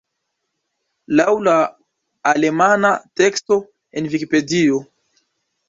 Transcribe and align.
Laŭ 1.19 1.27
la 1.49 1.53
alemana 2.33 2.93
teksto 3.23 3.61
en 4.01 4.11
Vikipedio. 4.17 4.85